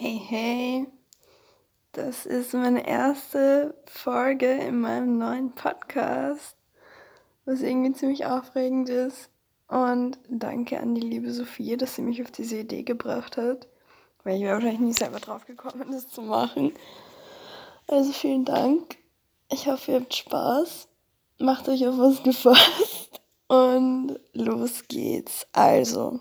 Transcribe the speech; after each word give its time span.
Hey, 0.00 0.22
hey, 0.28 0.86
das 1.90 2.24
ist 2.24 2.54
meine 2.54 2.86
erste 2.86 3.74
Folge 3.86 4.46
in 4.46 4.80
meinem 4.80 5.18
neuen 5.18 5.50
Podcast, 5.56 6.54
was 7.44 7.62
irgendwie 7.62 7.92
ziemlich 7.94 8.24
aufregend 8.24 8.88
ist. 8.90 9.28
Und 9.66 10.16
danke 10.28 10.78
an 10.78 10.94
die 10.94 11.00
liebe 11.00 11.32
Sophie, 11.32 11.76
dass 11.76 11.96
sie 11.96 12.02
mich 12.02 12.22
auf 12.22 12.30
diese 12.30 12.58
Idee 12.58 12.84
gebracht 12.84 13.36
hat, 13.36 13.66
weil 14.22 14.36
ich 14.36 14.42
wäre 14.42 14.54
wahrscheinlich 14.54 14.78
nie 14.78 14.92
selber 14.92 15.18
drauf 15.18 15.46
gekommen, 15.46 15.90
das 15.90 16.06
zu 16.06 16.22
machen. 16.22 16.74
Also 17.88 18.12
vielen 18.12 18.44
Dank. 18.44 18.98
Ich 19.50 19.66
hoffe, 19.66 19.90
ihr 19.90 20.00
habt 20.00 20.14
Spaß. 20.14 20.86
Macht 21.40 21.68
euch 21.68 21.84
auf 21.88 21.98
was 21.98 22.22
gefasst. 22.22 23.20
Und 23.48 24.20
los 24.32 24.84
geht's. 24.86 25.44
Also. 25.52 26.20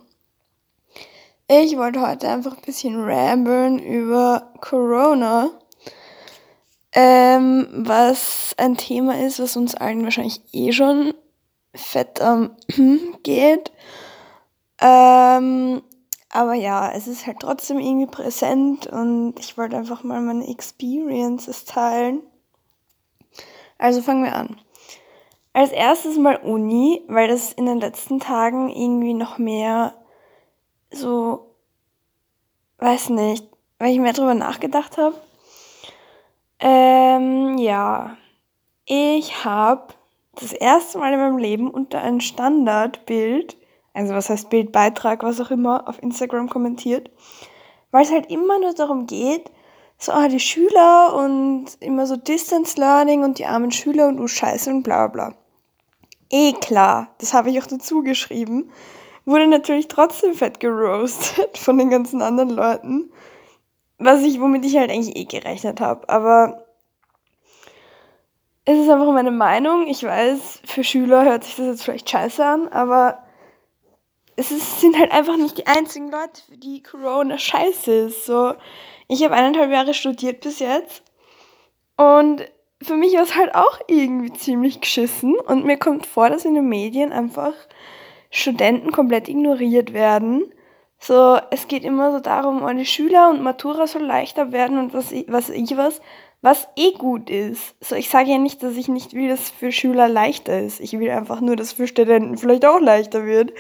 Ich 1.50 1.77
wollte 1.77 2.05
heute 2.05 2.27
einfach 2.27 2.57
ein 2.57 2.63
bisschen 2.66 3.02
ramblen 3.05 3.80
über 3.80 4.52
Corona, 4.59 5.49
ähm, 6.91 7.70
was 7.72 8.53
ein 8.58 8.76
Thema 8.76 9.17
ist, 9.17 9.39
was 9.39 9.55
uns 9.55 9.73
allen 9.73 10.03
wahrscheinlich 10.03 10.41
eh 10.52 10.73
schon 10.73 11.13
fett 11.73 12.20
am 12.20 12.58
geht. 13.23 13.72
Ähm, 14.81 15.81
aber 16.30 16.53
ja, 16.53 16.91
es 16.91 17.08
ist 17.08 17.25
halt 17.25 17.39
trotzdem 17.39 17.80
irgendwie 17.80 18.08
präsent 18.08 18.88
und 18.88 19.36
ich 19.39 19.58
wollte 19.58 19.77
einfach 19.77 20.03
mal 20.03 20.20
meine 20.20 20.50
Experiences 20.50 21.64
teilen. 21.64 22.23
Also 23.77 24.02
fangen 24.02 24.25
wir 24.25 24.36
an. 24.36 24.59
Als 25.53 25.72
erstes 25.72 26.17
mal 26.17 26.36
Uni, 26.36 27.03
weil 27.08 27.30
das 27.30 27.53
in 27.53 27.67
den 27.67 27.80
letzten 27.80 28.20
Tagen 28.20 28.67
irgendwie 28.70 29.14
noch 29.14 29.38
mehr 29.38 29.94
so, 30.91 31.55
weiß 32.80 33.09
nicht, 33.09 33.45
weil 33.80 33.91
ich 33.91 34.00
mehr 34.00 34.14
drüber 34.14 34.34
nachgedacht 34.34 34.98
habe. 34.98 35.16
Ähm, 36.59 37.58
ja, 37.58 38.17
ich 38.86 39.44
habe 39.45 39.94
das 40.36 40.53
erste 40.53 40.98
Mal 40.98 41.14
in 41.14 41.20
meinem 41.20 41.38
Leben 41.38 41.70
unter 41.70 42.02
ein 42.02 42.22
Standardbild, 42.22 43.58
also 43.94 44.14
was 44.14 44.30
heißt 44.30 44.50
Bildbeitrag, 44.50 45.23
was 45.23 45.42
auch 45.42 45.52
immer, 45.52 45.88
auf 45.88 46.02
Instagram 46.02 46.50
kommentiert, 46.50 47.09
weil 47.92 48.04
es 48.04 48.11
halt 48.11 48.31
immer 48.31 48.59
nur 48.59 48.73
darum 48.73 49.08
geht, 49.08 49.52
so, 50.00 50.11
ah, 50.11 50.28
die 50.28 50.39
Schüler 50.39 51.16
und 51.16 51.66
immer 51.80 52.06
so 52.06 52.16
Distance 52.16 52.80
Learning 52.80 53.23
und 53.23 53.39
die 53.39 53.45
armen 53.45 53.72
Schüler 53.72 54.08
und 54.08 54.17
du 54.17 54.28
Scheiße 54.28 54.70
und 54.70 54.83
bla 54.83 55.08
bla. 55.08 55.33
Eh 56.30 56.54
klar, 56.54 57.16
das 57.17 57.33
habe 57.33 57.50
ich 57.50 57.59
auch 57.61 57.67
dazu 57.67 58.04
geschrieben 58.04 58.72
wurde 59.28 59.45
natürlich 59.45 59.88
trotzdem 59.88 60.33
fett 60.33 60.59
geroastet 60.59 61.58
von 61.59 61.78
den 61.78 61.89
ganzen 61.89 62.22
anderen 62.22 62.50
Leuten. 62.50 63.11
Was 64.00 64.23
ich, 64.23 64.39
womit 64.39 64.66
ich 64.66 64.78
halt 64.78 64.89
eigentlich 64.89 65.16
eh 65.16 65.25
gerechnet 65.25 65.81
habe. 65.81 66.08
Aber 66.09 66.66
es 68.66 68.78
ist 68.80 68.89
einfach 68.89 69.11
meine 69.11 69.31
Meinung. 69.31 69.88
Ich 69.88 70.03
weiß, 70.03 70.61
für 70.66 70.83
Schüler 70.83 71.25
hört 71.25 71.44
sich 71.44 71.55
das 71.55 71.67
jetzt 71.67 71.83
vielleicht 71.83 72.09
scheiße 72.09 72.44
an, 72.44 72.67
aber 72.70 73.23
es 74.36 74.52
ist, 74.52 74.80
sind 74.80 74.98
halt 74.98 75.11
einfach 75.11 75.36
nicht 75.36 75.58
die 75.58 75.67
einzigen 75.67 76.11
Leute, 76.11 76.42
für 76.48 76.58
die 76.58 76.81
Corona 76.83 77.38
scheiße 77.38 77.92
ist. 77.92 78.25
So, 78.25 78.53
ich 79.08 79.23
habe 79.23 79.33
eineinhalb 79.33 79.72
Jahre 79.72 79.94
studiert 79.94 80.42
bis 80.42 80.59
jetzt 80.59 81.02
und 81.98 82.48
für 82.81 82.95
mich 82.95 83.16
war 83.16 83.23
es 83.23 83.36
halt 83.36 83.55
auch 83.55 83.80
irgendwie 83.88 84.31
ziemlich 84.33 84.80
geschissen 84.80 85.36
und 85.36 85.66
mir 85.66 85.78
kommt 85.78 86.05
vor, 86.05 86.30
dass 86.30 86.45
in 86.45 86.53
den 86.53 86.70
Medien 86.70 87.11
einfach 87.11 87.53
Studenten 88.30 88.92
komplett 88.92 89.28
ignoriert 89.28 89.94
werden. 89.94 90.44
So, 91.00 91.38
es 91.52 91.67
geht 91.67 91.83
immer 91.83 92.11
so 92.11 92.20
darum, 92.20 92.64
oh, 92.64 92.83
Schüler 92.83 93.30
und 93.30 93.42
Matura 93.42 93.88
soll 93.88 94.03
leichter 94.03 94.52
werden 94.52 94.80
und 94.80 94.94
was, 94.94 95.14
was 95.28 95.50
ich 95.50 95.78
was, 95.78 96.02
was 96.42 96.67
eh 96.75 96.92
gut 96.92 97.30
ist. 97.30 97.75
So, 97.81 97.95
ich 97.95 98.09
sage 98.09 98.31
ja 98.31 98.38
nicht, 98.38 98.64
dass 98.64 98.75
ich 98.75 98.88
nicht 98.88 99.14
will, 99.14 99.30
dass 99.30 99.42
es 99.42 99.50
für 99.52 99.72
Schüler 99.72 100.08
leichter 100.08 100.60
ist. 100.60 100.80
Ich 100.80 100.98
will 100.99 101.10
einfach 101.10 101.42
nur, 101.42 101.55
dass 101.55 101.67
es 101.67 101.73
für 101.73 101.88
Studenten 101.88 102.38
vielleicht 102.38 102.65
auch 102.65 102.80
leichter 102.80 103.26
wird. 103.26 103.54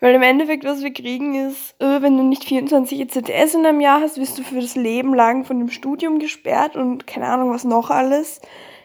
Weil 0.00 0.14
im 0.14 0.22
Endeffekt, 0.22 0.64
was 0.64 0.82
wir 0.82 0.92
kriegen, 0.92 1.34
ist, 1.34 1.74
äh, 1.80 2.00
wenn 2.00 2.16
du 2.16 2.22
nicht 2.22 2.44
24 2.44 3.00
ECTS 3.00 3.54
in 3.54 3.66
einem 3.66 3.80
Jahr 3.80 4.00
hast, 4.00 4.16
wirst 4.16 4.38
du 4.38 4.42
für 4.44 4.60
das 4.60 4.76
Leben 4.76 5.12
lang 5.12 5.44
von 5.44 5.58
dem 5.58 5.70
Studium 5.70 6.20
gesperrt 6.20 6.76
und 6.76 7.06
keine 7.06 7.26
Ahnung, 7.26 7.50
was 7.50 7.64
noch 7.64 7.90
alles 7.90 8.40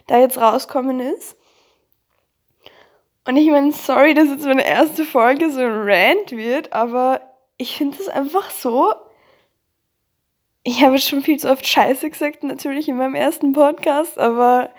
da 0.08 0.18
jetzt 0.18 0.40
rauskommen 0.40 1.00
ist. 1.00 1.38
Und 3.26 3.38
ich 3.38 3.50
meine, 3.50 3.72
sorry, 3.72 4.14
dass 4.14 4.30
jetzt 4.30 4.46
meine 4.46 4.66
erste 4.66 5.06
Folge 5.06 5.50
so 5.50 5.60
ein 5.60 5.72
Rant 5.72 6.32
wird, 6.32 6.74
aber 6.74 7.22
ich 7.58 7.78
finde 7.78 7.98
es 8.00 8.10
einfach 8.10 8.50
so. 8.52 8.94
Ich 10.64 10.84
habe 10.84 10.98
schon 10.98 11.22
viel 11.22 11.40
zu 11.40 11.50
oft 11.50 11.66
Scheiße 11.66 12.10
gesagt, 12.10 12.44
natürlich 12.44 12.88
in 12.90 12.98
meinem 12.98 13.16
ersten 13.16 13.54
Podcast, 13.54 14.18
aber 14.18 14.70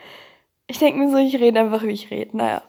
ich 0.66 0.78
denke 0.78 0.98
mir 0.98 1.10
so, 1.10 1.18
ich 1.18 1.36
rede 1.36 1.60
einfach, 1.60 1.82
wie 1.82 1.92
ich 1.92 2.10
rede. 2.10 2.36
Naja. 2.36 2.62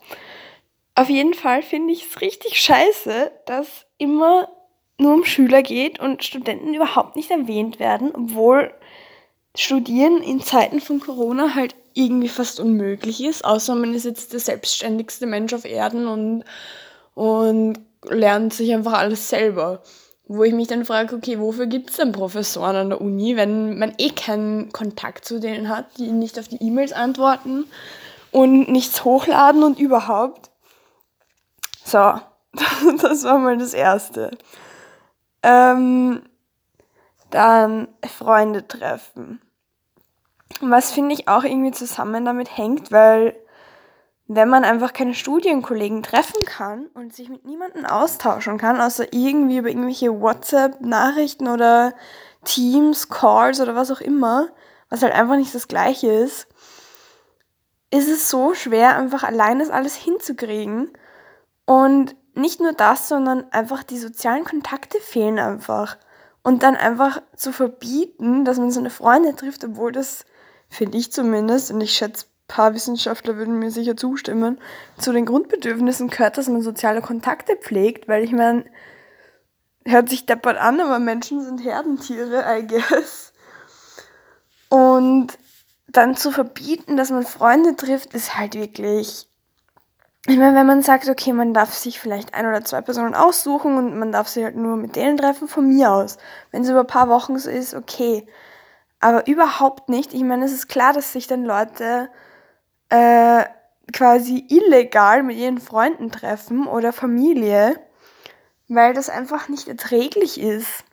Auf 0.96 1.10
jeden 1.10 1.34
Fall 1.34 1.62
finde 1.62 1.94
ich 1.94 2.06
es 2.06 2.22
richtig 2.22 2.60
scheiße, 2.60 3.32
dass 3.46 3.86
immer 3.98 4.50
nur 4.98 5.14
um 5.14 5.26
Schüler 5.26 5.62
geht 5.62 6.00
und 6.00 6.24
Studenten 6.24 6.74
überhaupt 6.74 7.18
nicht 7.18 7.32
erwähnt 7.32 7.80
werden, 7.80 8.14
obwohl 8.16 8.74
Studieren 9.58 10.22
in 10.22 10.42
Zeiten 10.42 10.82
von 10.82 11.00
Corona 11.00 11.56
halt 11.56 11.76
irgendwie 11.96 12.30
fast 12.30 12.60
unmöglich 12.60 13.24
ist, 13.24 13.46
außer 13.46 13.74
man 13.74 13.94
ist 13.94 14.04
jetzt 14.04 14.34
der 14.34 14.40
selbstständigste 14.40 15.26
Mensch 15.26 15.54
auf 15.54 15.66
Erden 15.66 16.08
und, 16.08 16.44
und 17.16 17.80
lernt 18.08 18.54
sich 18.54 18.74
einfach 18.74 18.94
alles 18.94 19.30
selber. 19.30 19.82
Wo 20.28 20.44
ich 20.44 20.54
mich 20.54 20.68
dann 20.68 20.86
frage, 20.86 21.16
okay, 21.16 21.40
wofür 21.40 21.68
gibt 21.68 21.92
es 21.92 21.98
denn 21.98 22.12
Professoren 22.12 22.76
an 22.76 22.90
der 22.90 23.02
Uni, 23.02 23.38
wenn 23.38 23.78
man 23.78 23.94
eh 23.98 24.10
keinen 24.10 24.72
Kontakt 24.72 25.24
zu 25.24 25.40
denen 25.40 25.70
hat, 25.70 25.86
die 25.98 26.12
nicht 26.12 26.38
auf 26.40 26.48
die 26.48 26.62
E-Mails 26.62 26.94
antworten 26.94 27.66
und 28.32 28.70
nichts 28.70 29.06
hochladen 29.06 29.64
und 29.64 29.80
überhaupt. 29.80 30.50
So, 31.86 32.20
das 33.02 33.24
war 33.24 33.38
mal 33.38 33.58
das 33.58 33.74
Erste. 33.74 34.32
Ähm, 35.44 36.24
dann 37.30 37.88
Freunde 38.04 38.68
treffen. 38.68 39.40
Was 40.62 40.92
finde 40.92 41.14
ich 41.14 41.28
auch 41.28 41.44
irgendwie 41.44 41.72
zusammen 41.72 42.26
damit 42.26 42.58
hängt, 42.58 42.92
weil 42.92 43.36
wenn 44.28 44.50
man 44.50 44.64
einfach 44.64 44.94
keine 44.94 45.14
Studienkollegen 45.14 46.02
treffen 46.02 46.44
kann 46.46 46.88
und 46.94 47.14
sich 47.14 47.30
mit 47.30 47.46
niemandem 47.46 47.86
austauschen 47.86 48.58
kann, 48.58 48.82
außer 48.82 49.14
irgendwie 49.14 49.58
über 49.58 49.70
irgendwelche 49.70 50.20
WhatsApp-Nachrichten 50.20 51.48
oder 51.48 51.94
Teams, 52.44 53.10
Calls 53.10 53.60
oder 53.60 53.76
was 53.76 53.92
auch 53.92 54.02
immer, 54.02 54.48
was 54.90 55.04
halt 55.04 55.14
einfach 55.14 55.36
nicht 55.36 55.54
das 55.54 55.68
gleiche 55.68 56.12
ist, 56.12 56.48
ist 57.92 58.10
es 58.10 58.30
so 58.30 58.54
schwer, 58.54 58.98
einfach 58.98 59.24
allein 59.24 59.60
das 59.60 59.70
alles 59.70 59.96
hinzukriegen. 59.96 60.92
Und 61.66 62.16
nicht 62.34 62.60
nur 62.60 62.74
das, 62.74 63.08
sondern 63.08 63.52
einfach 63.52 63.84
die 63.84 63.98
sozialen 63.98 64.44
Kontakte 64.44 65.00
fehlen 65.00 65.40
einfach. 65.40 65.98
Und 66.44 66.64
dann 66.64 66.76
einfach 66.76 67.22
zu 67.36 67.52
verbieten, 67.52 68.46
dass 68.46 68.58
man 68.58 68.72
seine 68.72 68.90
Freunde 68.90 69.36
trifft, 69.36 69.64
obwohl 69.64 69.92
das 69.92 70.26
finde 70.76 70.98
ich 70.98 71.12
zumindest, 71.12 71.72
und 71.72 71.82
ich 71.82 71.94
schätze, 71.94 72.26
ein 72.26 72.48
paar 72.48 72.74
Wissenschaftler 72.74 73.38
würden 73.38 73.60
mir 73.60 73.72
sicher 73.72 73.98
zustimmen, 73.98 74.60
zu 74.98 75.12
den 75.12 75.26
Grundbedürfnissen 75.26 76.10
gehört, 76.10 76.38
dass 76.38 76.48
man 76.48 76.62
soziale 76.62 77.02
Kontakte 77.02 77.56
pflegt, 77.56 78.08
weil 78.08 78.24
ich 78.24 78.32
meine, 78.32 78.66
hört 79.86 80.10
sich 80.10 80.26
deppert 80.26 80.58
an, 80.58 80.80
aber 80.80 81.00
Menschen 81.00 81.44
sind 81.44 81.64
Herdentiere, 81.64 82.44
I 82.48 82.68
guess. 82.68 83.34
Und 84.70 85.38
dann 85.88 86.16
zu 86.16 86.32
verbieten, 86.32 86.98
dass 86.98 87.10
man 87.10 87.26
Freunde 87.26 87.76
trifft, 87.76 88.14
ist 88.14 88.38
halt 88.38 88.56
wirklich. 88.56 89.28
Ich 90.28 90.38
meine, 90.38 90.58
wenn 90.58 90.66
man 90.66 90.82
sagt, 90.82 91.08
okay, 91.08 91.34
man 91.34 91.54
darf 91.54 91.74
sich 91.74 92.00
vielleicht 92.00 92.34
ein 92.34 92.48
oder 92.48 92.66
zwei 92.66 92.82
Personen 92.82 93.14
aussuchen 93.14 93.78
und 93.78 93.98
man 93.98 94.12
darf 94.12 94.28
sich 94.28 94.44
halt 94.44 94.56
nur 94.56 94.76
mit 94.76 94.96
denen 94.96 95.18
treffen, 95.18 95.48
von 95.48 95.68
mir 95.68 95.92
aus. 95.92 96.18
Wenn 96.52 96.64
es 96.64 96.70
über 96.70 96.80
ein 96.82 96.88
paar 96.88 97.10
Wochen 97.10 97.38
so 97.38 97.50
ist, 97.50 97.76
okay. 97.76 98.28
Aber 99.00 99.28
überhaupt 99.28 99.90
nicht. 99.90 100.14
Ich 100.14 100.24
meine, 100.24 100.46
es 100.46 100.54
ist 100.54 100.68
klar, 100.68 100.94
dass 100.94 101.14
sich 101.14 101.28
dann 101.28 101.46
Leute 101.46 102.10
äh, 102.90 103.44
quasi 103.94 104.46
illegal 104.50 105.24
mit 105.24 105.38
ihren 105.38 105.60
Freunden 105.60 106.12
treffen 106.12 106.68
oder 106.68 106.94
Familie, 106.94 107.80
weil 108.68 108.94
das 108.94 109.10
einfach 109.10 109.48
nicht 109.48 109.68
erträglich 109.68 110.40
ist. 110.40 110.84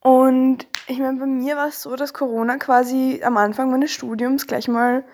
Und 0.00 0.66
ich 0.86 0.98
meine, 0.98 1.18
bei 1.18 1.26
mir 1.26 1.56
war 1.56 1.68
es 1.68 1.82
so, 1.82 1.94
dass 1.94 2.14
Corona 2.14 2.56
quasi 2.56 3.20
am 3.24 3.36
Anfang 3.36 3.70
meines 3.70 3.90
Studiums 3.90 4.46
gleich 4.46 4.66
mal 4.66 5.04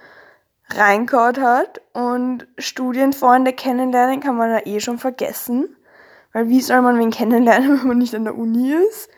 reingehauen 0.71 1.41
hat 1.41 1.81
und 1.93 2.47
Studienfreunde 2.59 3.53
kennenlernen 3.53 4.21
kann 4.21 4.37
man 4.37 4.51
ja 4.51 4.67
eh 4.67 4.81
schon 4.81 4.99
vergessen. 4.99 5.77
Weil 6.33 6.49
wie 6.49 6.61
soll 6.61 6.83
man 6.83 6.99
wen 6.99 7.11
kennenlernen, 7.11 7.79
wenn 7.81 7.89
man 7.89 7.99
nicht 7.99 8.15
an 8.15 8.25
der 8.25 8.37
Uni 8.37 8.73
ist? 8.73 9.09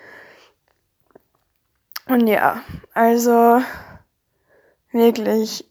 Und 2.09 2.27
ja, 2.27 2.63
also 2.95 3.63
wirklich, 4.93 5.71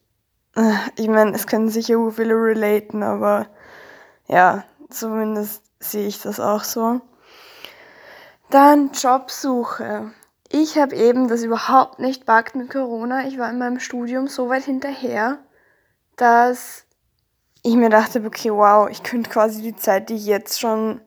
äh, 0.55 0.73
ich 0.95 1.07
meine, 1.07 1.33
es 1.33 1.47
können 1.47 1.69
sicher 1.69 1.97
viele 2.11 2.35
relaten, 2.35 3.01
aber 3.01 3.47
ja, 4.27 4.63
zumindest 4.89 5.63
sehe 5.79 6.07
ich 6.07 6.21
das 6.21 6.39
auch 6.39 6.63
so. 6.63 7.01
Dann 8.49 8.91
Jobsuche. 8.91 10.11
ich 10.49 10.77
habe 10.77 10.95
eben 10.95 11.27
das 11.27 11.43
überhaupt 11.43 11.99
nicht 11.99 12.25
backt 12.25 12.55
mit 12.55 12.69
Corona. 12.71 13.27
Ich 13.27 13.37
war 13.37 13.49
in 13.49 13.57
meinem 13.57 13.79
Studium 13.79 14.27
so 14.27 14.47
weit 14.47 14.63
hinterher, 14.63 15.39
dass 16.15 16.85
ich 17.63 17.75
mir 17.75 17.89
dachte, 17.89 18.23
okay, 18.25 18.51
wow, 18.51 18.87
ich 18.89 19.03
könnte 19.03 19.29
quasi 19.29 19.61
die 19.61 19.75
Zeit, 19.75 20.09
die 20.09 20.15
ich 20.15 20.25
jetzt 20.25 20.59
schon 20.59 21.01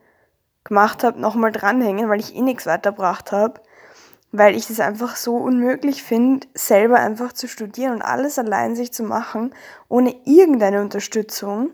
gemacht 0.63 1.03
habe, 1.03 1.19
nochmal 1.19 1.51
dranhängen, 1.51 2.09
weil 2.09 2.19
ich 2.19 2.35
eh 2.35 2.41
nichts 2.41 2.67
weitergebracht 2.67 3.31
habe. 3.31 3.61
Weil 4.31 4.55
ich 4.55 4.69
es 4.69 4.79
einfach 4.79 5.15
so 5.15 5.35
unmöglich 5.35 6.03
finde, 6.03 6.47
selber 6.53 6.99
einfach 6.99 7.33
zu 7.33 7.47
studieren 7.47 7.95
und 7.95 8.01
alles 8.01 8.39
allein 8.39 8.75
sich 8.75 8.93
zu 8.93 9.03
machen, 9.03 9.53
ohne 9.89 10.15
irgendeine 10.25 10.81
Unterstützung. 10.81 11.71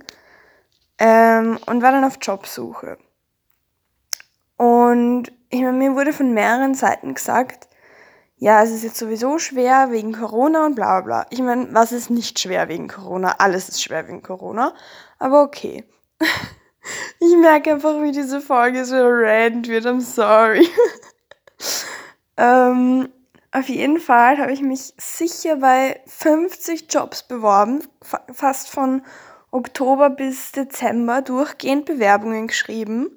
Ähm, 1.00 1.60
und 1.68 1.84
war 1.84 1.92
dann 1.92 2.04
auf 2.04 2.18
Jobsuche. 2.20 2.98
Und 4.58 5.32
ich 5.50 5.62
meine, 5.62 5.78
mir 5.78 5.94
wurde 5.94 6.14
von 6.14 6.34
mehreren 6.34 6.74
Seiten 6.74 7.14
gesagt, 7.14 7.68
ja, 8.38 8.64
es 8.64 8.72
ist 8.72 8.84
jetzt 8.84 8.98
sowieso 8.98 9.40
schwer 9.40 9.92
wegen 9.92 10.14
Corona 10.14 10.66
und 10.66 10.76
bla 10.76 11.02
bla 11.02 11.24
bla. 11.24 11.28
Ich 11.32 11.40
meine, 11.42 11.74
was 11.74 11.92
ist 11.92 12.10
nicht 12.10 12.40
schwer 12.40 12.68
wegen 12.68 12.88
Corona? 12.88 13.36
Alles 13.40 13.70
ist 13.70 13.84
schwer 13.84 14.08
wegen 14.08 14.22
Corona. 14.22 14.74
Aber 15.20 15.44
okay. 15.44 15.84
Ich 17.20 17.36
merke 17.36 17.74
einfach, 17.74 18.02
wie 18.02 18.12
diese 18.12 18.40
Folge 18.40 18.86
so 18.86 18.96
rant 19.02 19.68
wird. 19.68 19.86
I'm 19.86 20.00
sorry. 20.00 20.68
ähm, 22.38 23.10
auf 23.52 23.70
jeden 23.70 24.00
Fall 24.00 24.38
habe 24.38 24.52
ich 24.52 24.62
mich 24.62 24.94
sicher 24.98 25.58
bei 25.58 26.00
50 26.06 26.86
Jobs 26.90 27.24
beworben. 27.24 27.84
Fast 28.32 28.70
von 28.70 29.02
Oktober 29.52 30.10
bis 30.10 30.52
Dezember 30.52 31.22
durchgehend 31.22 31.86
Bewerbungen 31.86 32.48
geschrieben. 32.48 33.10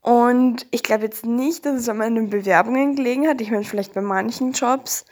Und 0.00 0.66
ich 0.70 0.82
glaube 0.82 1.04
jetzt 1.04 1.24
nicht, 1.24 1.64
dass 1.64 1.76
es 1.76 1.88
an 1.88 1.98
meinen 1.98 2.30
Bewerbungen 2.30 2.96
gelegen 2.96 3.28
hat. 3.28 3.40
Ich 3.40 3.50
meine, 3.50 3.64
vielleicht 3.64 3.94
bei 3.94 4.00
manchen 4.00 4.52
Jobs. 4.52 5.04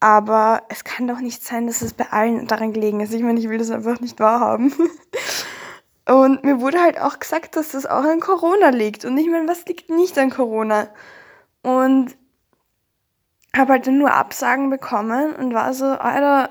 Aber 0.00 0.62
es 0.68 0.84
kann 0.84 1.08
doch 1.08 1.20
nicht 1.20 1.44
sein, 1.44 1.66
dass 1.66 1.82
es 1.82 1.94
bei 1.94 2.06
allen 2.10 2.46
daran 2.46 2.72
gelegen 2.72 3.00
ist. 3.00 3.14
Ich 3.14 3.22
meine, 3.22 3.38
ich 3.40 3.48
will 3.48 3.58
das 3.58 3.70
einfach 3.70 4.00
nicht 4.00 4.20
wahrhaben. 4.20 4.72
Und 6.06 6.44
mir 6.44 6.60
wurde 6.60 6.80
halt 6.80 7.00
auch 7.00 7.18
gesagt, 7.18 7.56
dass 7.56 7.70
das 7.70 7.86
auch 7.86 8.04
an 8.04 8.20
Corona 8.20 8.68
liegt. 8.68 9.04
Und 9.04 9.16
ich 9.16 9.28
meine, 9.28 9.48
was 9.48 9.64
liegt 9.66 9.88
nicht 9.88 10.18
an 10.18 10.30
Corona? 10.30 10.88
Und 11.62 12.14
habe 13.56 13.72
halt 13.72 13.86
dann 13.86 13.98
nur 13.98 14.12
Absagen 14.12 14.70
bekommen 14.70 15.34
und 15.34 15.54
war 15.54 15.72
so, 15.74 15.86
Alter, 15.86 16.48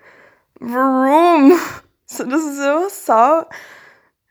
warum? 0.60 1.52
So, 2.08 2.22
das 2.22 2.44
ist 2.44 2.58
so 2.58 2.88
sau 2.88 3.46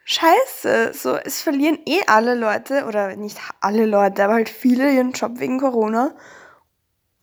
scheiße. 0.05 0.93
So, 0.93 1.17
es 1.17 1.41
verlieren 1.41 1.77
eh 1.85 1.99
alle 2.07 2.33
Leute, 2.33 2.85
oder 2.85 3.17
nicht 3.17 3.37
alle 3.59 3.85
Leute, 3.85 4.23
aber 4.23 4.35
halt 4.35 4.47
viele 4.47 4.91
ihren 4.93 5.11
Job 5.11 5.39
wegen 5.39 5.59
Corona. 5.59 6.15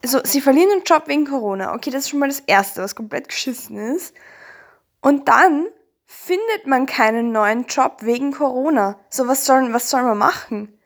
So, 0.05 0.21
sie 0.25 0.43
verlieren 0.43 0.69
den 0.69 0.85
Job 0.85 1.05
wegen 1.06 1.27
Corona. 1.27 1.75
Okay, 1.75 1.91
das 1.91 2.03
ist 2.03 2.11
schon 2.11 2.19
mal 2.19 2.29
das 2.29 2.41
Erste, 2.41 2.83
was 2.83 2.95
komplett 2.95 3.29
geschissen 3.29 3.79
ist. 3.79 4.15
Und 5.00 5.29
dann 5.29 5.69
findet 6.05 6.67
man 6.67 6.87
keinen 6.87 7.33
neuen 7.33 7.65
Job 7.67 7.99
wegen 8.03 8.33
Corona. 8.33 9.00
So, 9.09 9.27
was 9.29 9.47
soll, 9.47 9.73
was 9.73 9.88
soll 9.88 10.03
man 10.03 10.19
machen? 10.19 10.79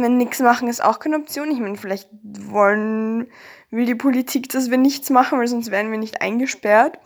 Meine, 0.00 0.16
nichts 0.16 0.40
machen 0.40 0.68
ist 0.68 0.82
auch 0.82 0.98
keine 0.98 1.16
Option. 1.16 1.50
Ich 1.50 1.60
meine, 1.60 1.76
vielleicht 1.76 2.08
wollen, 2.22 3.30
will 3.70 3.86
die 3.86 3.94
Politik, 3.94 4.48
dass 4.48 4.70
wir 4.70 4.78
nichts 4.78 5.10
machen, 5.10 5.38
weil 5.38 5.48
sonst 5.48 5.70
werden 5.70 5.90
wir 5.90 5.98
nicht 5.98 6.22
eingesperrt. 6.22 6.98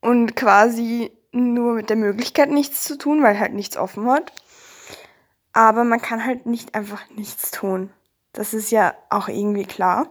Und 0.00 0.36
quasi 0.36 1.10
nur 1.32 1.74
mit 1.74 1.90
der 1.90 1.96
Möglichkeit 1.96 2.50
nichts 2.50 2.84
zu 2.84 2.96
tun, 2.96 3.22
weil 3.22 3.38
halt 3.38 3.54
nichts 3.54 3.76
offen 3.76 4.08
hat. 4.10 4.32
Aber 5.52 5.84
man 5.84 6.00
kann 6.00 6.24
halt 6.24 6.46
nicht 6.46 6.74
einfach 6.74 7.02
nichts 7.10 7.50
tun. 7.50 7.90
Das 8.32 8.54
ist 8.54 8.70
ja 8.70 8.94
auch 9.10 9.28
irgendwie 9.28 9.64
klar. 9.64 10.08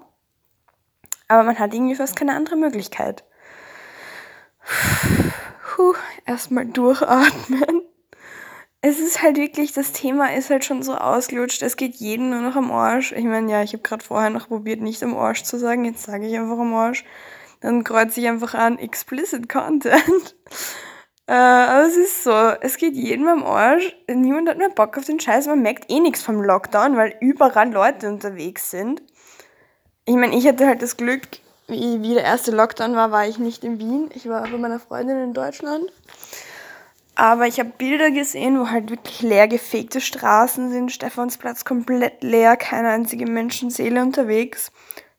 Aber 1.27 1.43
man 1.43 1.59
hat 1.59 1.73
irgendwie 1.73 1.95
fast 1.95 2.15
keine 2.15 2.35
andere 2.35 2.55
Möglichkeit. 2.55 3.23
Puh, 5.75 5.93
erstmal 6.25 6.65
durchatmen. 6.65 7.84
Es 8.87 8.99
ist 8.99 9.23
halt 9.23 9.37
wirklich, 9.37 9.71
das 9.71 9.93
Thema 9.93 10.35
ist 10.35 10.51
halt 10.51 10.63
schon 10.63 10.83
so 10.83 10.93
ausgelutscht. 10.93 11.63
Es 11.63 11.75
geht 11.75 11.95
jeden 11.95 12.29
nur 12.29 12.41
noch 12.41 12.55
am 12.55 12.71
Arsch. 12.71 13.13
Ich 13.13 13.23
meine, 13.23 13.51
ja, 13.51 13.63
ich 13.63 13.73
habe 13.73 13.81
gerade 13.81 14.05
vorher 14.05 14.29
noch 14.29 14.47
probiert, 14.47 14.79
nicht 14.79 15.01
am 15.01 15.17
Arsch 15.17 15.41
zu 15.41 15.57
sagen. 15.57 15.85
Jetzt 15.85 16.03
sage 16.03 16.27
ich 16.27 16.37
einfach 16.37 16.59
am 16.59 16.71
Arsch. 16.75 17.03
Dann 17.61 17.83
kreuze 17.83 18.21
ich 18.21 18.27
einfach 18.27 18.53
an 18.53 18.77
Explicit 18.77 19.49
Content. 19.49 20.35
Äh, 21.27 21.33
aber 21.33 21.87
es 21.87 21.97
ist 21.97 22.23
so, 22.23 22.31
es 22.61 22.77
geht 22.77 22.93
jedem 22.93 23.27
am 23.27 23.43
Arsch. 23.43 23.95
Niemand 24.07 24.47
hat 24.47 24.59
mehr 24.59 24.69
Bock 24.69 24.95
auf 24.95 25.05
den 25.05 25.19
Scheiß. 25.19 25.47
Man 25.47 25.63
merkt 25.63 25.89
eh 25.89 25.99
nichts 25.99 26.21
vom 26.21 26.39
Lockdown, 26.39 26.95
weil 26.97 27.15
überall 27.19 27.73
Leute 27.73 28.09
unterwegs 28.09 28.69
sind. 28.69 29.01
Ich 30.05 30.13
meine, 30.13 30.37
ich 30.37 30.47
hatte 30.47 30.67
halt 30.67 30.83
das 30.83 30.97
Glück, 30.97 31.21
wie, 31.67 32.03
wie 32.03 32.13
der 32.13 32.23
erste 32.23 32.51
Lockdown 32.51 32.95
war, 32.95 33.09
war 33.09 33.27
ich 33.27 33.39
nicht 33.39 33.63
in 33.63 33.79
Wien. 33.79 34.11
Ich 34.13 34.29
war 34.29 34.43
bei 34.43 34.55
meiner 34.59 34.79
Freundin 34.79 35.17
in 35.17 35.33
Deutschland. 35.33 35.91
Aber 37.15 37.47
ich 37.47 37.59
habe 37.59 37.71
Bilder 37.77 38.11
gesehen, 38.11 38.59
wo 38.59 38.69
halt 38.69 38.89
wirklich 38.89 39.21
leer 39.21 39.47
gefegte 39.47 40.01
Straßen 40.01 40.69
sind, 40.69 40.91
Stephansplatz 40.91 41.63
komplett 41.63 42.21
leer, 42.23 42.57
keine 42.57 42.89
einzige 42.89 43.25
Menschenseele 43.25 44.01
unterwegs. 44.01 44.71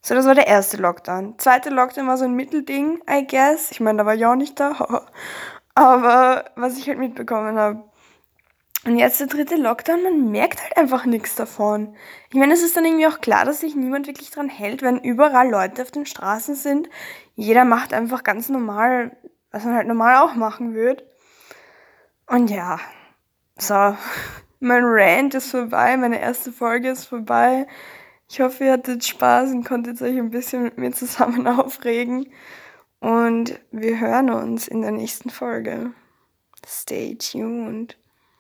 So, 0.03 0.15
das 0.15 0.27
war 0.27 0.35
der 0.35 0.47
erste 0.47 0.77
Lockdown. 0.77 1.39
Zweite 1.39 1.71
Lockdown 1.71 2.07
war 2.07 2.19
so 2.19 2.25
ein 2.25 2.35
Mittelding, 2.35 3.01
I 3.11 3.27
guess. 3.27 3.73
Ich 3.73 3.81
meine, 3.81 3.99
da 3.99 4.07
war 4.07 4.15
ich 4.15 4.27
auch 4.27 4.37
nicht 4.37 4.61
da. 4.61 5.07
Aber 5.75 6.45
was 6.55 6.79
ich 6.79 6.87
halt 6.87 6.99
mitbekommen 6.99 7.59
habe. 7.59 7.83
Und 8.85 8.99
jetzt 8.99 9.19
der 9.19 9.27
dritte 9.27 9.57
Lockdown, 9.57 10.03
man 10.03 10.31
merkt 10.31 10.63
halt 10.63 10.77
einfach 10.77 11.07
nichts 11.07 11.35
davon. 11.35 11.97
Ich 12.31 12.37
meine, 12.37 12.55
es 12.55 12.63
ist 12.63 12.77
dann 12.77 12.85
irgendwie 12.85 13.09
auch 13.09 13.21
klar, 13.21 13.45
dass 13.45 13.61
sich 13.61 13.75
niemand 13.75 14.07
wirklich 14.07 14.31
dran 14.31 14.49
hält, 14.49 14.83
wenn 14.83 15.01
überall 15.01 15.51
Leute 15.51 15.83
auf 15.83 15.91
den 15.91 16.07
Straßen 16.07 16.55
sind. 16.55 16.89
Jeder 17.35 17.65
macht 17.65 17.93
einfach 17.93 18.23
ganz 18.23 18.49
normal, 18.49 19.17
was 19.51 19.65
man 19.65 19.75
halt 19.75 19.89
normal 19.89 20.19
auch 20.19 20.37
machen 20.37 20.75
würde. 20.75 21.05
Und 22.27 22.51
ja, 22.51 22.81
so, 23.59 23.75
mein 24.61 24.83
Rant 24.85 25.35
ist 25.35 25.51
vorbei, 25.51 25.97
meine 25.97 26.21
erste 26.21 26.53
Folge 26.53 26.91
ist 26.91 27.07
vorbei. 27.07 27.67
Ich 28.29 28.41
hoffe, 28.41 28.65
ihr 28.65 28.73
hattet 28.73 29.05
Spaß 29.05 29.53
und 29.53 29.65
konntet 29.65 30.03
euch 30.03 30.17
ein 30.17 30.31
bisschen 30.31 30.65
mit 30.65 30.79
mir 30.79 30.93
zusammen 30.93 31.47
aufregen. 31.47 32.33
Und 32.99 33.61
wir 33.71 34.01
hören 34.01 34.31
uns 34.31 34.67
in 34.67 34.83
der 34.83 34.91
nächsten 34.91 35.31
Folge. 35.31 35.93
Stay 36.67 37.15
tuned. 37.15 37.97